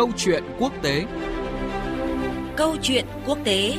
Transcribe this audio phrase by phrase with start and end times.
[0.00, 1.04] Câu chuyện quốc tế
[2.56, 3.76] Câu chuyện quốc tế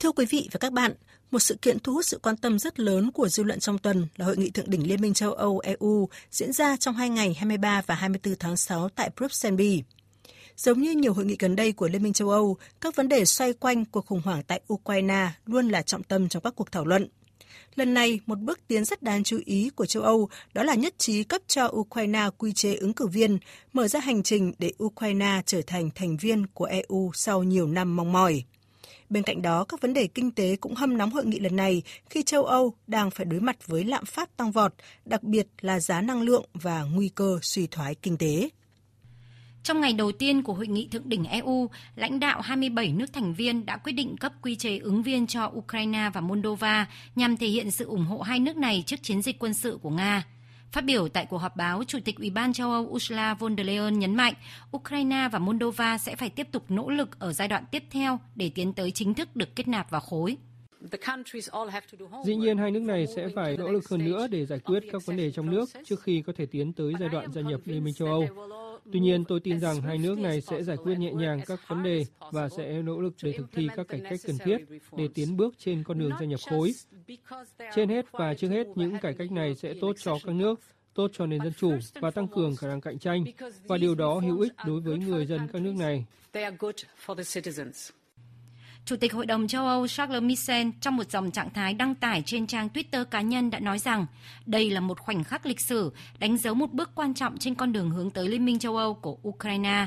[0.00, 0.92] Thưa quý vị và các bạn,
[1.30, 4.06] một sự kiện thu hút sự quan tâm rất lớn của dư luận trong tuần
[4.16, 7.34] là Hội nghị Thượng đỉnh Liên minh châu Âu EU diễn ra trong hai ngày
[7.34, 9.82] 23 và 24 tháng 6 tại Bruxelles, Bỉ.
[10.56, 13.24] Giống như nhiều hội nghị gần đây của Liên minh châu Âu, các vấn đề
[13.24, 16.84] xoay quanh cuộc khủng hoảng tại Ukraine luôn là trọng tâm trong các cuộc thảo
[16.84, 17.08] luận.
[17.76, 20.94] Lần này, một bước tiến rất đáng chú ý của châu Âu đó là nhất
[20.98, 23.38] trí cấp cho Ukraine quy chế ứng cử viên,
[23.72, 27.96] mở ra hành trình để Ukraine trở thành thành viên của EU sau nhiều năm
[27.96, 28.44] mong mỏi.
[29.10, 31.82] Bên cạnh đó, các vấn đề kinh tế cũng hâm nóng hội nghị lần này
[32.10, 35.80] khi châu Âu đang phải đối mặt với lạm phát tăng vọt, đặc biệt là
[35.80, 38.48] giá năng lượng và nguy cơ suy thoái kinh tế.
[39.66, 43.34] Trong ngày đầu tiên của hội nghị thượng đỉnh EU, lãnh đạo 27 nước thành
[43.34, 47.46] viên đã quyết định cấp quy chế ứng viên cho Ukraine và Moldova nhằm thể
[47.46, 50.24] hiện sự ủng hộ hai nước này trước chiến dịch quân sự của Nga.
[50.72, 53.66] Phát biểu tại cuộc họp báo, Chủ tịch Ủy ban châu Âu Ursula von der
[53.66, 54.34] Leyen nhấn mạnh
[54.76, 58.50] Ukraine và Moldova sẽ phải tiếp tục nỗ lực ở giai đoạn tiếp theo để
[58.54, 60.36] tiến tới chính thức được kết nạp vào khối.
[62.24, 65.06] Dĩ nhiên hai nước này sẽ phải nỗ lực hơn nữa để giải quyết các
[65.06, 67.84] vấn đề trong nước trước khi có thể tiến tới giai đoạn gia nhập Liên
[67.84, 68.26] minh châu Âu.
[68.92, 71.82] Tuy nhiên, tôi tin rằng hai nước này sẽ giải quyết nhẹ nhàng các vấn
[71.82, 74.56] đề và sẽ nỗ lực để thực thi các cải cách cần thiết
[74.96, 76.74] để tiến bước trên con đường gia nhập khối.
[77.74, 80.60] Trên hết và trước hết, những cải cách này sẽ tốt cho các nước,
[80.94, 83.24] tốt cho nền dân chủ và tăng cường khả năng cạnh tranh,
[83.64, 86.04] và điều đó hữu ích đối với người dân các nước này.
[88.86, 92.22] Chủ tịch Hội đồng châu Âu Charles Michel trong một dòng trạng thái đăng tải
[92.26, 94.06] trên trang Twitter cá nhân đã nói rằng,
[94.46, 97.72] đây là một khoảnh khắc lịch sử, đánh dấu một bước quan trọng trên con
[97.72, 99.86] đường hướng tới Liên minh châu Âu của Ukraine.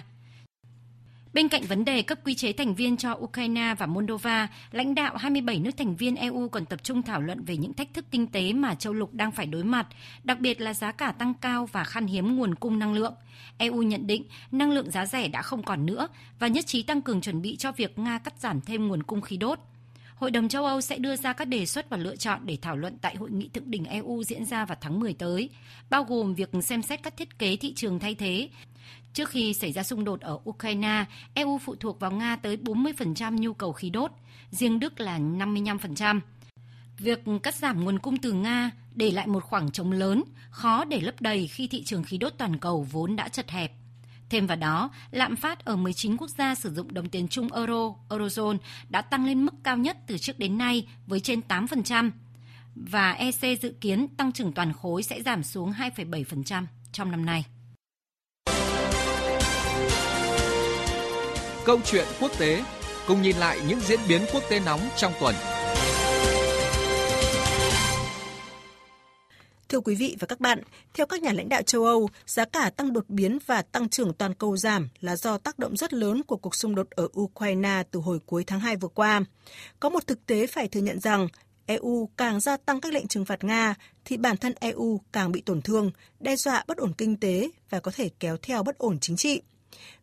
[1.33, 5.17] Bên cạnh vấn đề cấp quy chế thành viên cho Ukraine và Moldova, lãnh đạo
[5.17, 8.27] 27 nước thành viên EU còn tập trung thảo luận về những thách thức kinh
[8.27, 9.87] tế mà châu lục đang phải đối mặt,
[10.23, 13.13] đặc biệt là giá cả tăng cao và khan hiếm nguồn cung năng lượng.
[13.57, 16.07] EU nhận định năng lượng giá rẻ đã không còn nữa
[16.39, 19.21] và nhất trí tăng cường chuẩn bị cho việc Nga cắt giảm thêm nguồn cung
[19.21, 19.59] khí đốt.
[20.15, 22.77] Hội đồng châu Âu sẽ đưa ra các đề xuất và lựa chọn để thảo
[22.77, 25.49] luận tại hội nghị thượng đỉnh EU diễn ra vào tháng 10 tới,
[25.89, 28.49] bao gồm việc xem xét các thiết kế thị trường thay thế.
[29.13, 33.37] Trước khi xảy ra xung đột ở Ukraine, EU phụ thuộc vào Nga tới 40%
[33.39, 34.11] nhu cầu khí đốt,
[34.51, 36.19] riêng Đức là 55%.
[36.97, 41.01] Việc cắt giảm nguồn cung từ Nga để lại một khoảng trống lớn, khó để
[41.01, 43.71] lấp đầy khi thị trường khí đốt toàn cầu vốn đã chật hẹp.
[44.29, 47.93] Thêm vào đó, lạm phát ở 19 quốc gia sử dụng đồng tiền chung euro,
[48.09, 48.57] eurozone
[48.89, 52.11] đã tăng lên mức cao nhất từ trước đến nay với trên 8%,
[52.75, 57.45] và EC dự kiến tăng trưởng toàn khối sẽ giảm xuống 2,7% trong năm nay.
[61.69, 62.63] Câu chuyện quốc tế
[63.07, 65.35] cùng nhìn lại những diễn biến quốc tế nóng trong tuần.
[69.69, 70.61] Thưa quý vị và các bạn,
[70.93, 74.13] theo các nhà lãnh đạo châu Âu, giá cả tăng đột biến và tăng trưởng
[74.13, 77.83] toàn cầu giảm là do tác động rất lớn của cuộc xung đột ở Ukraine
[77.91, 79.21] từ hồi cuối tháng 2 vừa qua.
[79.79, 81.27] Có một thực tế phải thừa nhận rằng
[81.65, 83.75] EU càng gia tăng các lệnh trừng phạt Nga
[84.05, 87.79] thì bản thân EU càng bị tổn thương, đe dọa bất ổn kinh tế và
[87.79, 89.41] có thể kéo theo bất ổn chính trị.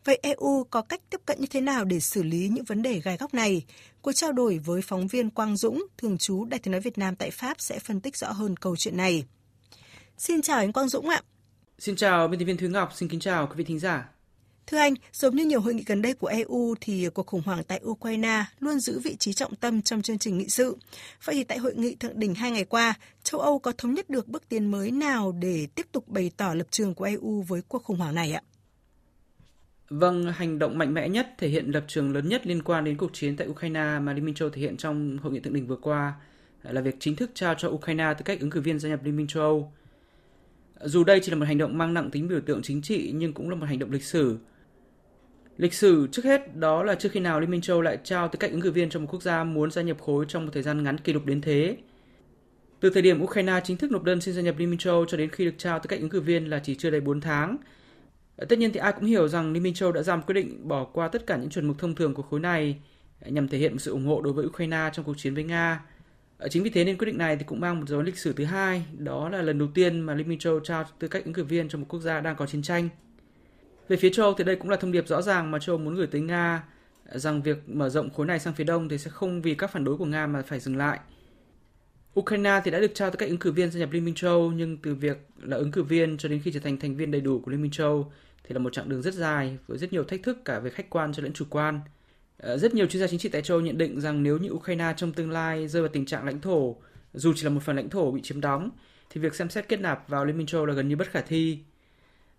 [0.04, 3.00] Vậy EU có cách tiếp cận như thế nào để xử lý những vấn đề
[3.00, 3.64] gai góc này?
[4.02, 7.16] Cuộc trao đổi với phóng viên Quang Dũng, thường trú Đại tiếng nói Việt Nam
[7.16, 9.24] tại Pháp sẽ phân tích rõ hơn câu chuyện này.
[10.18, 11.22] Xin chào anh Quang Dũng ạ.
[11.78, 14.08] Xin chào biên tập viên Thúy Ngọc, xin kính chào quý vị thính giả.
[14.66, 17.64] Thưa anh, giống như nhiều hội nghị gần đây của EU thì cuộc khủng hoảng
[17.64, 20.76] tại Ukraine luôn giữ vị trí trọng tâm trong chương trình nghị sự.
[21.24, 24.10] Vậy thì tại hội nghị thượng đỉnh hai ngày qua, châu Âu có thống nhất
[24.10, 27.62] được bước tiến mới nào để tiếp tục bày tỏ lập trường của EU với
[27.68, 28.42] cuộc khủng hoảng này ạ?
[29.90, 32.96] Vâng, hành động mạnh mẽ nhất thể hiện lập trường lớn nhất liên quan đến
[32.96, 35.66] cuộc chiến tại Ukraine mà Liên minh châu thể hiện trong hội nghị thượng đỉnh
[35.66, 36.14] vừa qua
[36.62, 39.00] à, là việc chính thức trao cho Ukraine tư cách ứng cử viên gia nhập
[39.04, 39.72] Liên minh châu Âu.
[40.80, 43.32] Dù đây chỉ là một hành động mang nặng tính biểu tượng chính trị nhưng
[43.32, 44.38] cũng là một hành động lịch sử.
[45.56, 48.36] Lịch sử trước hết đó là trước khi nào Liên minh châu lại trao tư
[48.40, 50.62] cách ứng cử viên cho một quốc gia muốn gia nhập khối trong một thời
[50.62, 51.76] gian ngắn kỷ lục đến thế.
[52.80, 55.16] Từ thời điểm Ukraine chính thức nộp đơn xin gia nhập Liên minh châu cho
[55.16, 57.56] đến khi được trao tư cách ứng cử viên là chỉ chưa đầy 4 tháng–
[58.36, 60.34] Ờ, tất nhiên thì ai cũng hiểu rằng Liên minh châu đã ra một quyết
[60.34, 62.78] định bỏ qua tất cả những chuẩn mực thông thường của khối này
[63.20, 65.44] ờ, nhằm thể hiện một sự ủng hộ đối với Ukraine trong cuộc chiến với
[65.44, 65.80] Nga.
[66.38, 68.32] Ờ, chính vì thế nên quyết định này thì cũng mang một dấu lịch sử
[68.32, 71.34] thứ hai, đó là lần đầu tiên mà Liên minh châu trao tư cách ứng
[71.34, 72.88] cử viên cho một quốc gia đang có chiến tranh.
[73.88, 75.84] Về phía châu Âu thì đây cũng là thông điệp rõ ràng mà châu Âu
[75.84, 76.62] muốn gửi tới Nga
[77.12, 79.84] rằng việc mở rộng khối này sang phía đông thì sẽ không vì các phản
[79.84, 80.98] đối của Nga mà phải dừng lại.
[82.20, 84.52] Ukraine thì đã được trao tư cách ứng cử viên gia nhập Liên minh châu
[84.52, 87.20] nhưng từ việc là ứng cử viên cho đến khi trở thành thành viên đầy
[87.20, 88.12] đủ của Liên minh châu
[88.44, 90.90] thì là một chặng đường rất dài với rất nhiều thách thức cả về khách
[90.90, 91.80] quan cho lẫn chủ quan.
[92.38, 94.94] Ờ, rất nhiều chuyên gia chính trị tại châu nhận định rằng nếu như Ukraine
[94.96, 96.76] trong tương lai rơi vào tình trạng lãnh thổ,
[97.14, 98.70] dù chỉ là một phần lãnh thổ bị chiếm đóng,
[99.10, 101.20] thì việc xem xét kết nạp vào Liên minh châu là gần như bất khả
[101.20, 101.58] thi.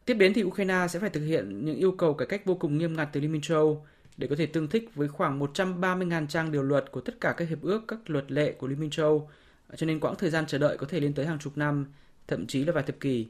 [0.05, 2.77] Tiếp đến thì Ukraine sẽ phải thực hiện những yêu cầu cải cách vô cùng
[2.77, 3.85] nghiêm ngặt từ Liên minh châu
[4.17, 7.49] để có thể tương thích với khoảng 130.000 trang điều luật của tất cả các
[7.49, 9.29] hiệp ước, các luật lệ của Liên minh châu.
[9.77, 11.85] Cho nên quãng thời gian chờ đợi có thể lên tới hàng chục năm,
[12.27, 13.27] thậm chí là vài thập kỷ.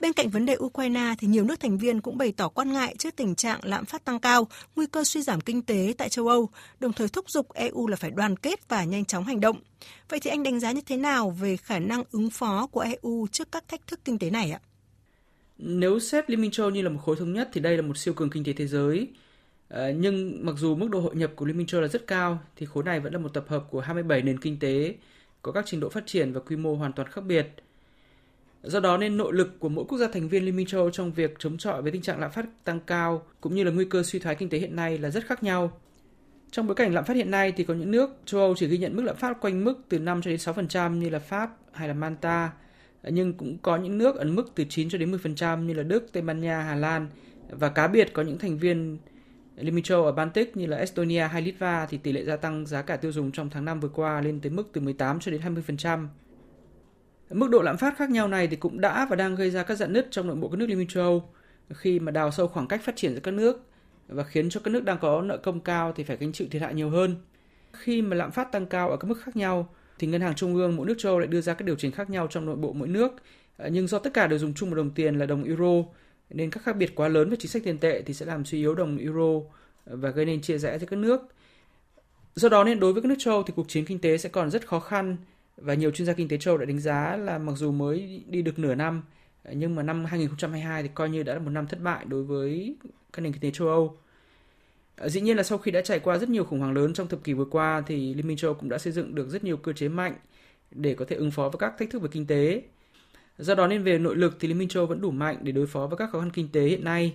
[0.00, 2.94] Bên cạnh vấn đề Ukraine thì nhiều nước thành viên cũng bày tỏ quan ngại
[2.98, 6.28] trước tình trạng lạm phát tăng cao, nguy cơ suy giảm kinh tế tại châu
[6.28, 6.48] Âu,
[6.80, 9.60] đồng thời thúc giục EU là phải đoàn kết và nhanh chóng hành động.
[10.08, 13.26] Vậy thì anh đánh giá như thế nào về khả năng ứng phó của EU
[13.32, 14.60] trước các thách thức kinh tế này ạ?
[15.58, 17.98] Nếu xét Liên minh châu như là một khối thống nhất thì đây là một
[17.98, 19.08] siêu cường kinh tế thế giới.
[19.68, 22.38] Ờ, nhưng mặc dù mức độ hội nhập của Liên minh châu là rất cao
[22.56, 24.94] thì khối này vẫn là một tập hợp của 27 nền kinh tế
[25.42, 27.46] có các trình độ phát triển và quy mô hoàn toàn khác biệt–
[28.66, 31.12] Do đó nên nội lực của mỗi quốc gia thành viên Liên minh châu trong
[31.12, 34.02] việc chống chọi với tình trạng lạm phát tăng cao cũng như là nguy cơ
[34.02, 35.80] suy thoái kinh tế hiện nay là rất khác nhau.
[36.50, 38.78] Trong bối cảnh lạm phát hiện nay thì có những nước châu Âu chỉ ghi
[38.78, 41.88] nhận mức lạm phát quanh mức từ 5 cho đến 6% như là Pháp hay
[41.88, 42.50] là Malta,
[43.02, 46.08] nhưng cũng có những nước ấn mức từ 9 cho đến 10% như là Đức,
[46.12, 47.08] Tây Ban Nha, Hà Lan
[47.50, 48.98] và cá biệt có những thành viên
[49.56, 52.66] Liên minh châu ở Baltic như là Estonia hay Litva thì tỷ lệ gia tăng
[52.66, 55.32] giá cả tiêu dùng trong tháng 5 vừa qua lên tới mức từ 18 cho
[55.32, 56.06] đến 20%.
[57.30, 59.74] Mức độ lạm phát khác nhau này thì cũng đã và đang gây ra các
[59.74, 61.28] dạn nứt trong nội bộ các nước Liên minh châu Âu
[61.74, 63.66] khi mà đào sâu khoảng cách phát triển giữa các nước
[64.08, 66.62] và khiến cho các nước đang có nợ công cao thì phải gánh chịu thiệt
[66.62, 67.16] hại nhiều hơn.
[67.72, 69.68] Khi mà lạm phát tăng cao ở các mức khác nhau
[69.98, 71.92] thì ngân hàng trung ương mỗi nước châu Âu lại đưa ra các điều chỉnh
[71.92, 73.12] khác nhau trong nội bộ mỗi nước.
[73.56, 75.82] Ờ, nhưng do tất cả đều dùng chung một đồng tiền là đồng euro
[76.34, 78.58] nên các khác biệt quá lớn về chính sách tiền tệ thì sẽ làm suy
[78.58, 79.40] yếu đồng euro
[79.86, 81.20] và gây nên chia rẽ giữa các nước.
[82.34, 84.50] Do đó nên đối với các nước châu thì cuộc chiến kinh tế sẽ còn
[84.50, 85.16] rất khó khăn
[85.56, 88.42] và nhiều chuyên gia kinh tế châu đã đánh giá là mặc dù mới đi
[88.42, 89.02] được nửa năm,
[89.52, 92.76] nhưng mà năm 2022 thì coi như đã là một năm thất bại đối với
[93.12, 93.98] các nền kinh tế châu Âu.
[94.96, 97.08] Ờ, dĩ nhiên là sau khi đã trải qua rất nhiều khủng hoảng lớn trong
[97.08, 99.44] thập kỷ vừa qua thì Liên minh châu Âu cũng đã xây dựng được rất
[99.44, 100.14] nhiều cơ chế mạnh
[100.70, 102.62] để có thể ứng phó với các thách thức về kinh tế.
[103.38, 105.52] Do đó nên về nội lực thì Liên minh châu Âu vẫn đủ mạnh để
[105.52, 107.14] đối phó với các khó khăn kinh tế hiện nay.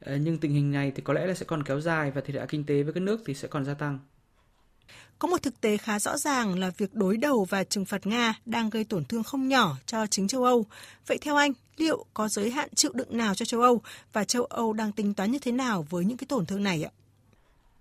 [0.00, 2.36] Ờ, nhưng tình hình này thì có lẽ là sẽ còn kéo dài và thiệt
[2.36, 3.98] hại kinh tế với các nước thì sẽ còn gia tăng.
[5.18, 8.34] Có một thực tế khá rõ ràng là việc đối đầu và trừng phạt Nga
[8.46, 10.66] đang gây tổn thương không nhỏ cho chính châu Âu.
[11.06, 13.82] Vậy theo anh, liệu có giới hạn chịu đựng nào cho châu Âu
[14.12, 16.82] và châu Âu đang tính toán như thế nào với những cái tổn thương này
[16.82, 16.90] ạ?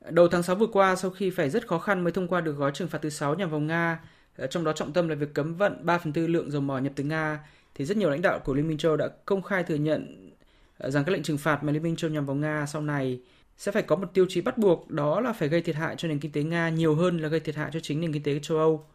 [0.09, 2.53] Đầu tháng 6 vừa qua, sau khi phải rất khó khăn mới thông qua được
[2.57, 3.99] gói trừng phạt thứ 6 nhằm vào Nga,
[4.37, 6.77] Ờ, trong đó trọng tâm là việc cấm vận 3 phần tư lượng dầu mỏ
[6.77, 7.39] nhập từ Nga,
[7.75, 10.31] thì rất nhiều lãnh đạo của Liên minh châu đã công khai thừa nhận
[10.77, 13.19] ờ, rằng các lệnh trừng phạt mà Liên minh châu nhằm vào Nga sau này
[13.57, 16.07] sẽ phải có một tiêu chí bắt buộc đó là phải gây thiệt hại cho
[16.07, 18.39] nền kinh tế Nga nhiều hơn là gây thiệt hại cho chính nền kinh tế
[18.41, 18.85] châu Âu.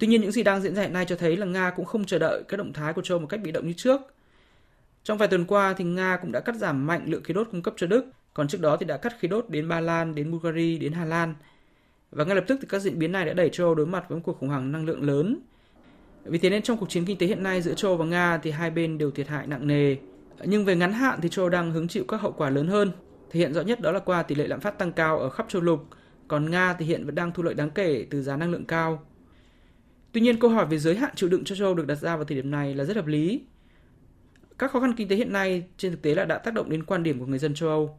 [0.00, 2.04] Tuy nhiên những gì đang diễn ra hiện nay cho thấy là Nga cũng không
[2.04, 4.00] chờ đợi các động thái của châu Âu một cách bị động như trước.
[5.04, 7.62] Trong vài tuần qua thì Nga cũng đã cắt giảm mạnh lượng khí đốt cung
[7.62, 10.30] cấp cho Đức, còn trước đó thì đã cắt khí đốt đến Ba Lan, đến
[10.30, 11.34] Bulgaria, đến Hà Lan.
[12.10, 14.04] Và ngay lập tức thì các diễn biến này đã đẩy châu Âu đối mặt
[14.08, 15.40] với một cuộc khủng hoảng năng lượng lớn.
[16.24, 18.38] Vì thế nên trong cuộc chiến kinh tế hiện nay giữa châu Âu và Nga
[18.38, 19.96] thì hai bên đều thiệt hại nặng nề.
[20.44, 22.92] Nhưng về ngắn hạn thì châu Âu đang hứng chịu các hậu quả lớn hơn
[23.30, 25.46] Thể hiện rõ nhất đó là qua tỷ lệ lạm phát tăng cao ở khắp
[25.48, 25.86] châu lục,
[26.28, 29.02] còn Nga thì hiện vẫn đang thu lợi đáng kể từ giá năng lượng cao.
[30.12, 32.16] Tuy nhiên, câu hỏi về giới hạn chịu đựng cho châu Âu được đặt ra
[32.16, 33.40] vào thời điểm này là rất hợp lý.
[34.58, 36.84] Các khó khăn kinh tế hiện nay trên thực tế là đã tác động đến
[36.84, 37.98] quan điểm của người dân châu Âu.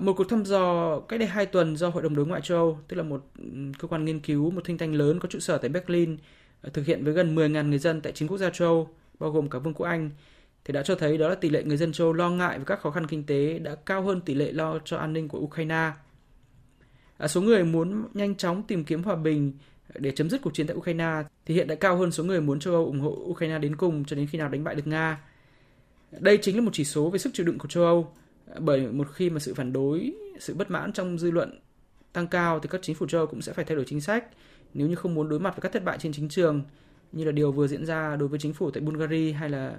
[0.00, 2.78] Một cuộc thăm dò cách đây 2 tuần do Hội đồng đối ngoại châu Âu,
[2.88, 3.44] tức là một ừ,
[3.78, 6.16] cơ quan nghiên cứu, một thanh thanh lớn có trụ sở tại Berlin,
[6.62, 8.88] ờ, thực hiện với gần 10.000 người dân tại 9 quốc gia châu Âu,
[9.18, 10.10] bao gồm cả Vương quốc Anh,
[10.64, 12.80] thì đã cho thấy đó là tỷ lệ người dân châu lo ngại về các
[12.80, 15.92] khó khăn kinh tế đã cao hơn tỷ lệ lo cho an ninh của Ukraine.
[17.18, 19.52] À, số người muốn nhanh chóng tìm kiếm hòa bình
[19.94, 22.60] để chấm dứt cuộc chiến tại Ukraine thì hiện đã cao hơn số người muốn
[22.60, 25.18] châu Âu ủng hộ Ukraine đến cùng cho đến khi nào đánh bại được Nga.
[26.10, 28.12] Đây chính là một chỉ số về sức chịu đựng của châu Âu,
[28.60, 31.60] bởi một khi mà sự phản đối, sự bất mãn trong dư luận
[32.12, 34.24] tăng cao thì các chính phủ châu Âu cũng sẽ phải thay đổi chính sách
[34.74, 36.62] nếu như không muốn đối mặt với các thất bại trên chính trường
[37.12, 39.76] như là điều vừa diễn ra đối với chính phủ tại Bulgaria hay là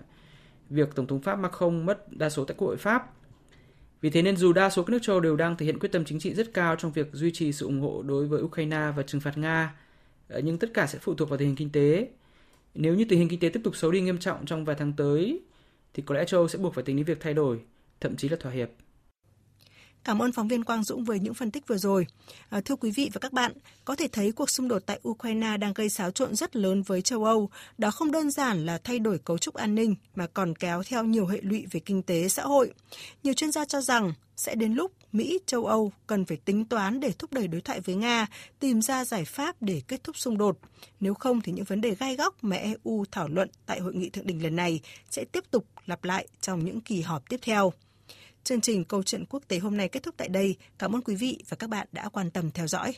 [0.69, 3.13] việc Tổng thống Pháp Macron mất đa số tại Quốc hội Pháp.
[4.01, 6.05] Vì thế nên dù đa số các nước châu đều đang thể hiện quyết tâm
[6.05, 9.03] chính trị rất cao trong việc duy trì sự ủng hộ đối với Ukraine và
[9.03, 9.75] trừng phạt Nga,
[10.27, 12.09] ờ, nhưng tất cả sẽ phụ thuộc vào tình hình kinh tế.
[12.75, 14.93] Nếu như tình hình kinh tế tiếp tục xấu đi nghiêm trọng trong vài tháng
[14.93, 15.41] tới,
[15.93, 17.59] thì có lẽ châu sẽ buộc phải tính đến việc thay đổi,
[18.03, 18.69] thậm chí là thỏa hiệp.
[20.03, 22.07] Cảm ơn phóng viên Quang Dũng với những phân tích vừa rồi.
[22.49, 23.51] À, thưa quý vị và các bạn,
[23.85, 27.01] có thể thấy cuộc xung đột tại Ukraine đang gây xáo trộn rất lớn với
[27.01, 27.49] châu Âu.
[27.77, 31.03] Đó không đơn giản là thay đổi cấu trúc an ninh mà còn kéo theo
[31.03, 32.73] nhiều hệ lụy về kinh tế xã hội.
[33.23, 36.99] Nhiều chuyên gia cho rằng sẽ đến lúc Mỹ, châu Âu cần phải tính toán
[36.99, 38.27] để thúc đẩy đối thoại với Nga,
[38.59, 40.57] tìm ra giải pháp để kết thúc xung đột.
[40.99, 44.09] Nếu không thì những vấn đề gai góc mà EU thảo luận tại hội nghị
[44.09, 47.73] thượng đỉnh lần này sẽ tiếp tục lặp lại trong những kỳ họp tiếp theo.
[48.43, 50.55] Chương trình Câu chuyện quốc tế hôm nay kết thúc tại đây.
[50.79, 52.93] Cảm ơn quý vị và các bạn đã quan tâm theo dõi.